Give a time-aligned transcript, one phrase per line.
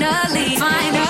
[0.00, 1.03] Don't you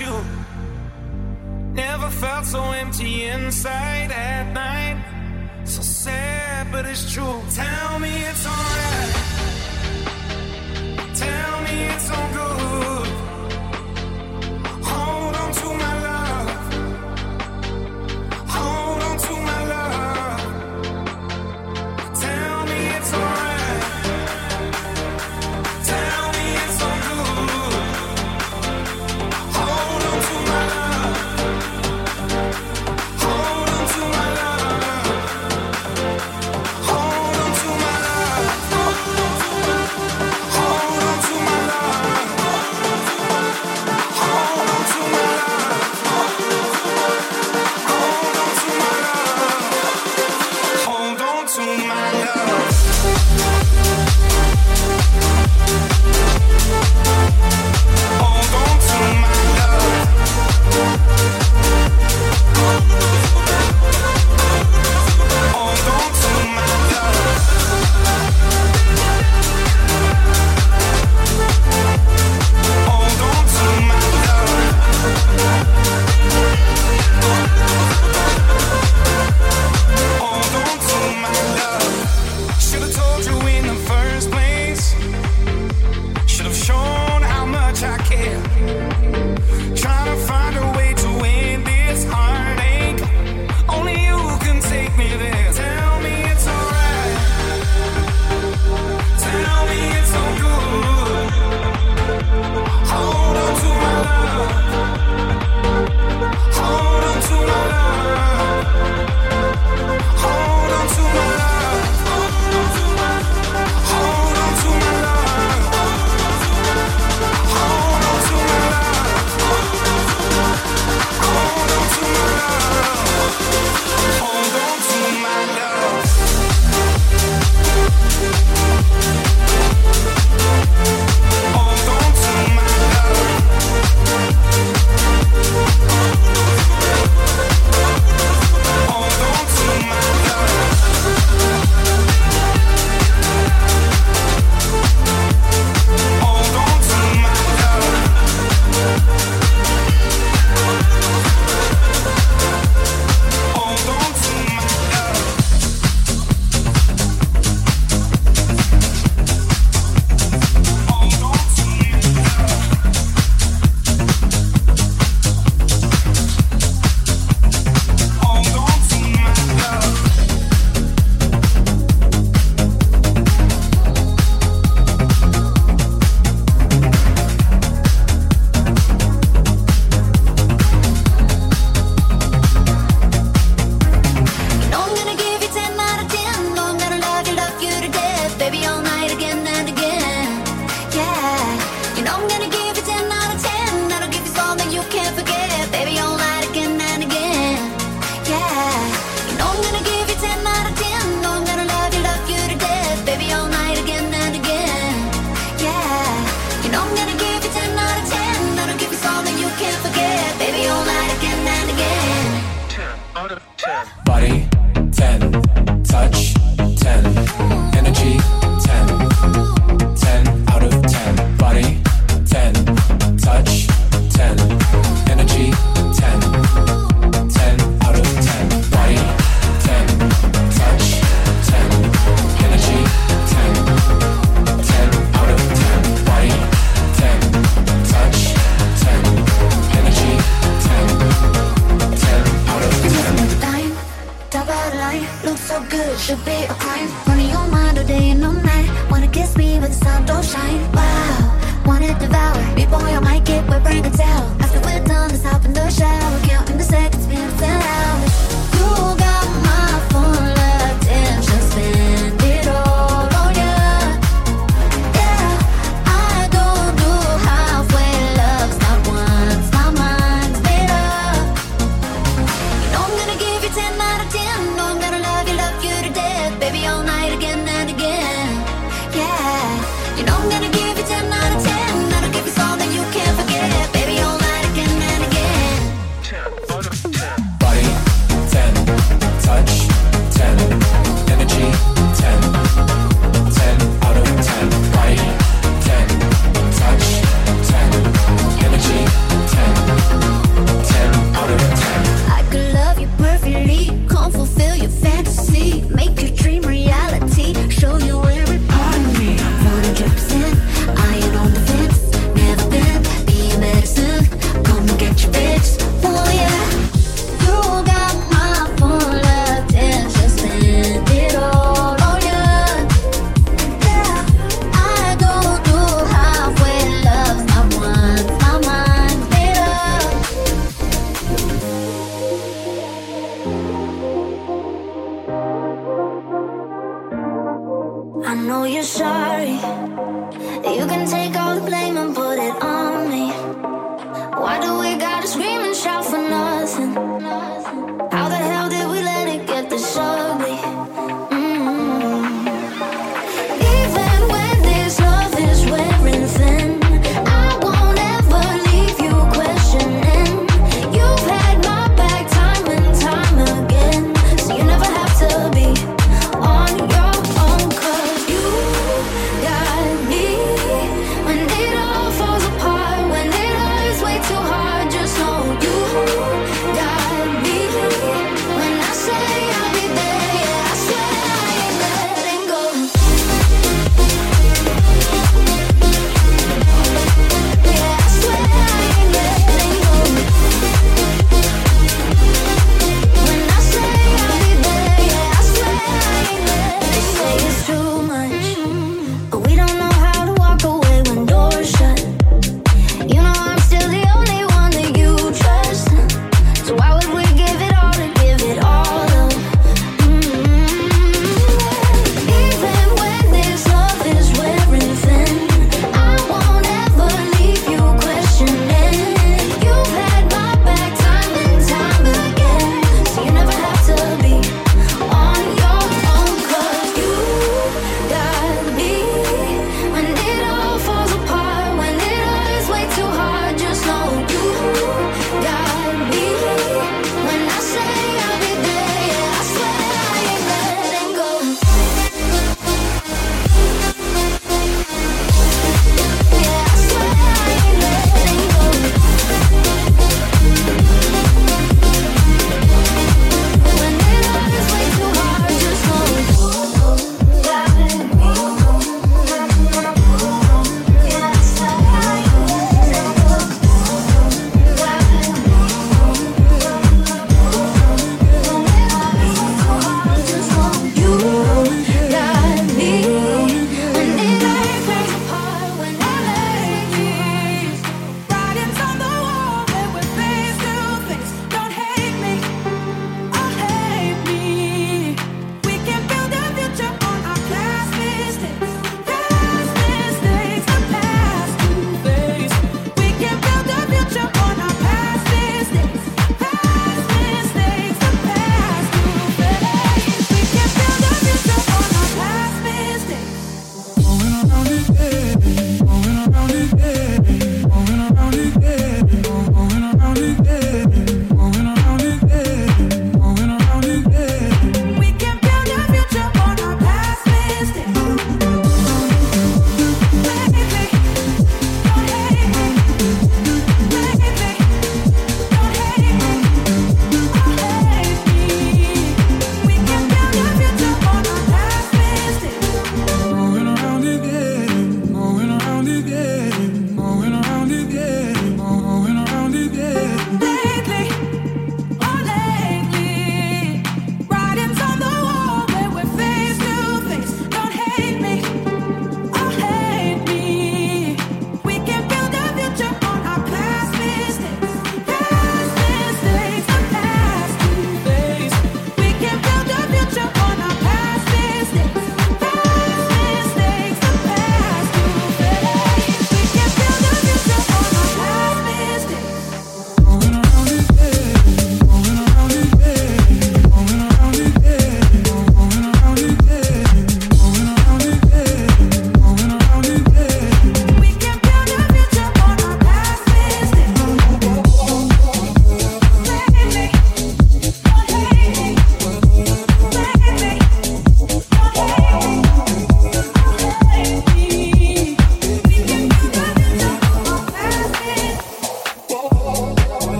[0.00, 0.24] you.
[1.72, 4.98] Never felt so empty inside at night.
[5.64, 7.40] So sad, but it's true.
[7.54, 9.39] Tell me it's alright.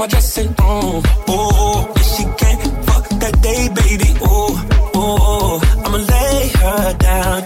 [0.00, 1.02] My dressing room.
[1.28, 4.10] Oh, if she can't fuck that day, baby.
[4.22, 4.52] Oh,
[4.94, 7.38] oh, I'ma lay her down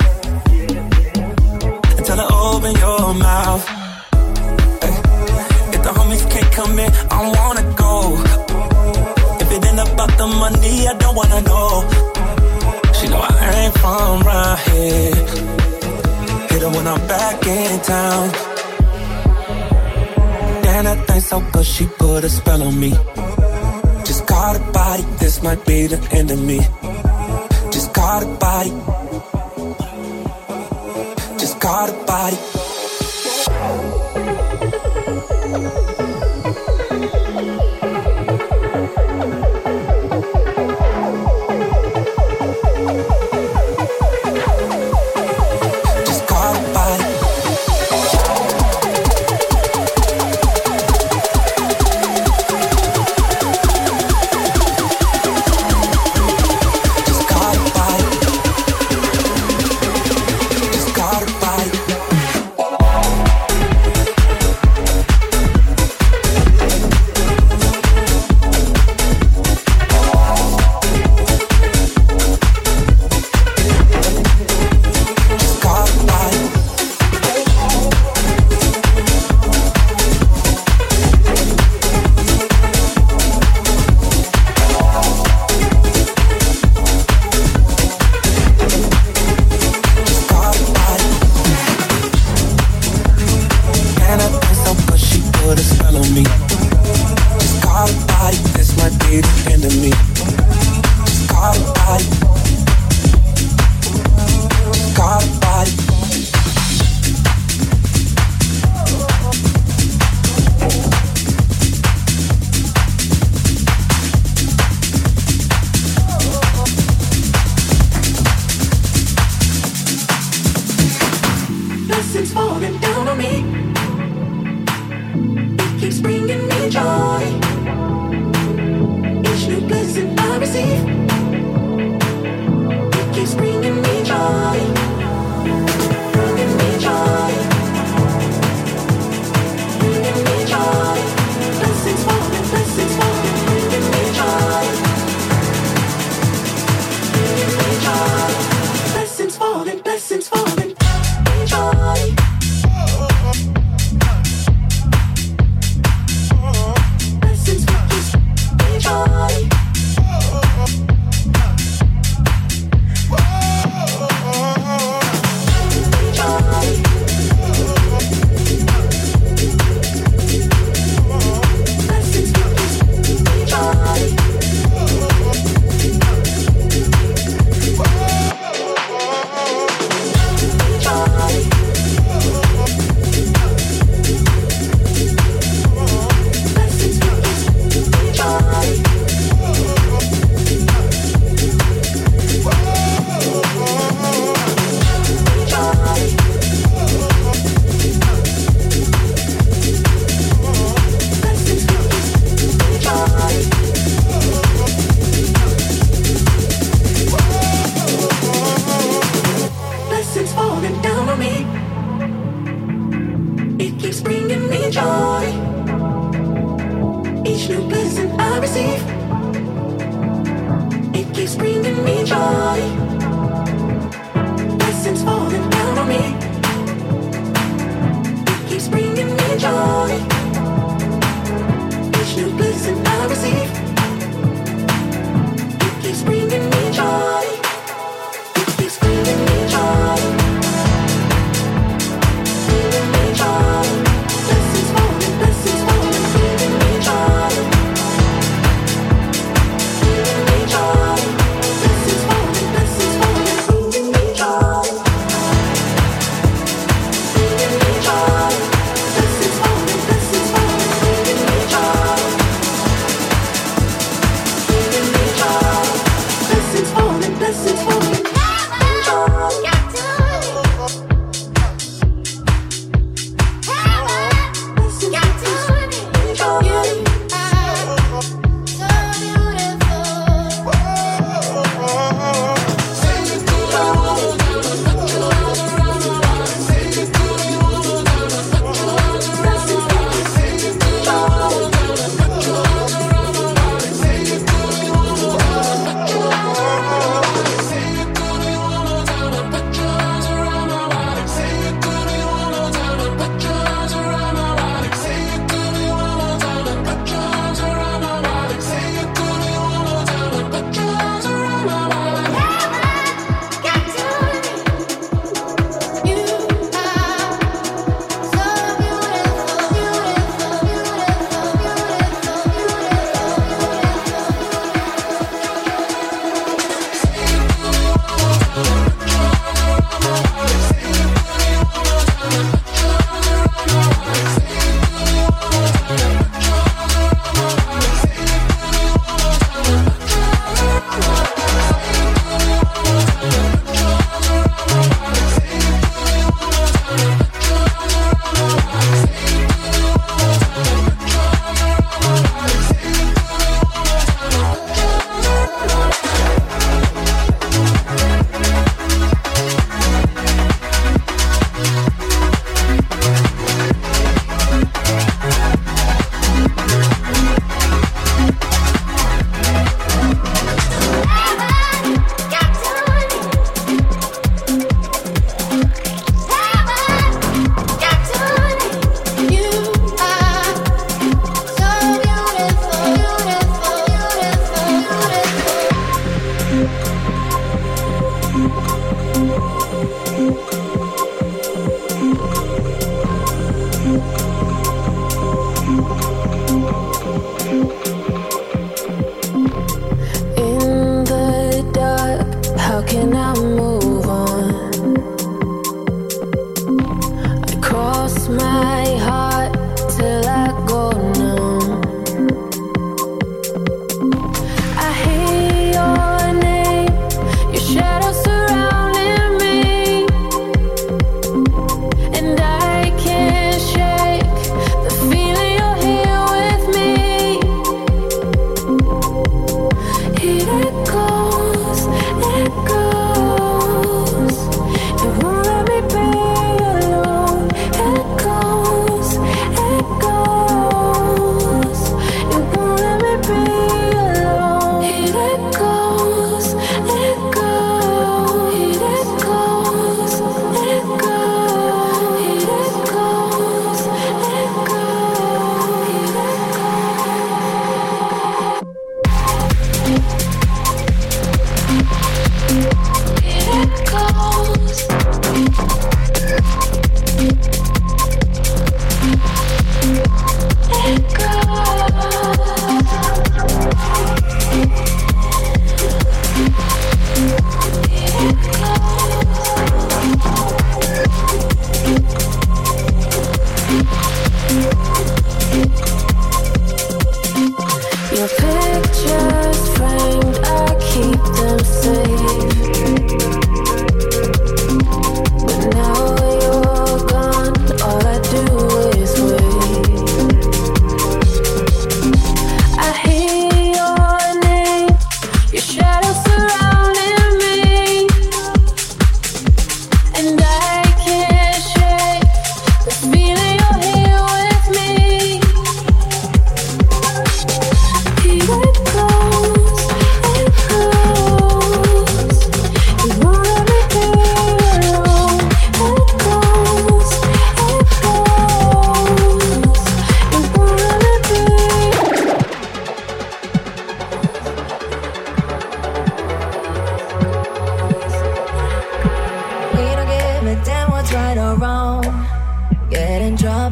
[1.97, 3.65] and tell her open your mouth.
[4.85, 4.97] Hey.
[5.75, 7.93] If the homies can't come in, I wanna go.
[9.43, 11.71] If it ain't about the money, I don't wanna know.
[12.97, 15.15] She know I ain't from around here.
[16.51, 18.54] Hit her when I'm back in town.
[20.77, 22.91] And that thing so good, she put a spell on me.
[24.05, 26.59] Just caught a body, this might be the end of me.
[27.71, 28.71] Just caught a body.
[31.39, 32.54] Just caught a body.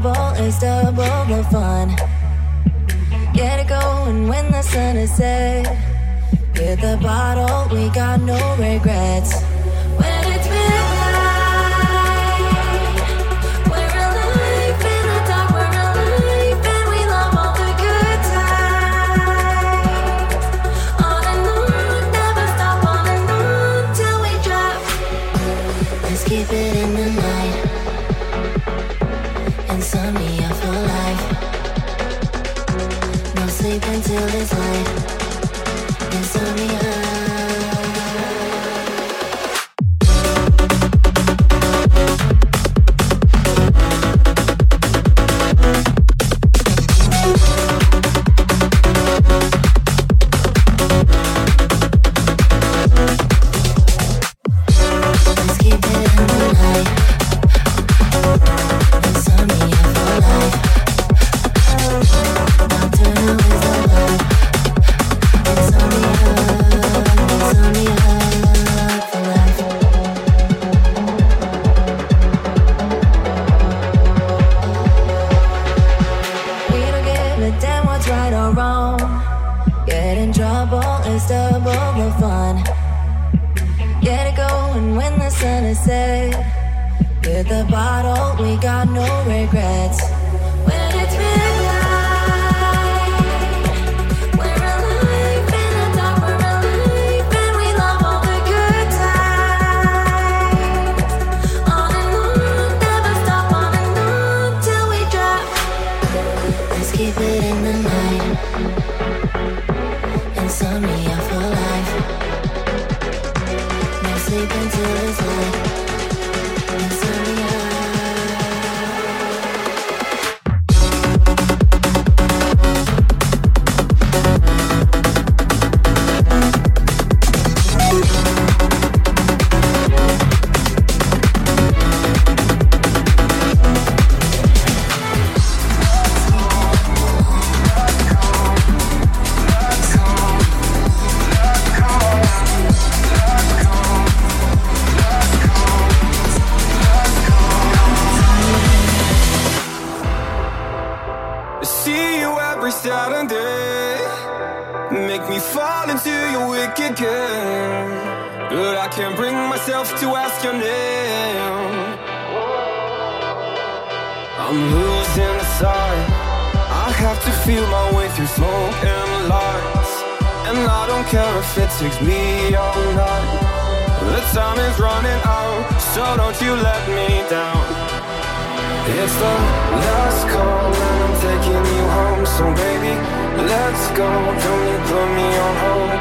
[0.03, 1.89] double is double the fun.
[3.35, 5.67] Get it going when the sun is set.
[6.55, 9.52] With the bottle, we got no regrets.
[88.57, 90.12] got no regrets.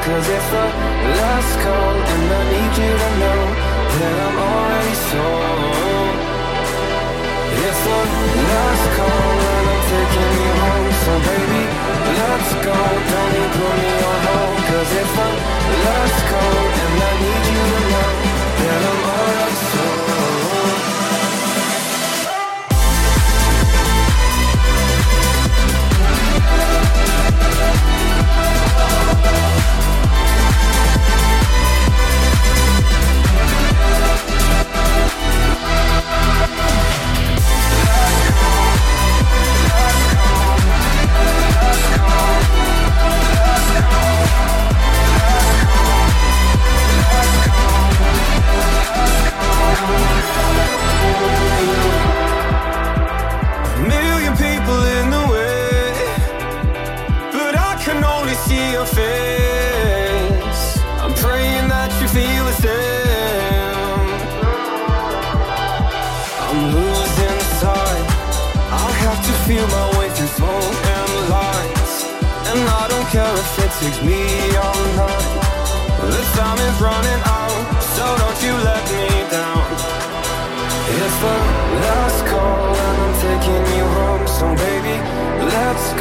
[0.02, 0.66] Cause it's the
[1.22, 3.42] last call and I need you to know
[3.98, 6.16] that I'm already sold
[7.62, 8.00] It's the
[8.50, 11.64] last call and I'm taking you home So baby,
[12.18, 12.78] let's go,
[13.12, 14.58] don't you put me on hold.
[14.66, 15.21] Cause if I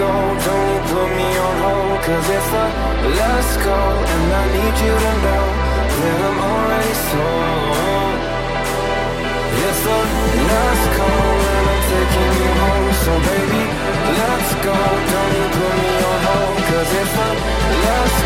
[0.02, 0.10] go,
[0.48, 2.66] don't put me on hold Cause it's the
[3.22, 5.46] last call and I need you to know
[6.02, 8.20] That I'm already sold.
[9.66, 10.00] It's the
[10.50, 12.90] last call and I'm taking you home.
[13.04, 13.64] So baby,
[14.20, 14.78] let's go,
[15.14, 17.30] don't put me on hold Cause it's the
[17.86, 18.20] last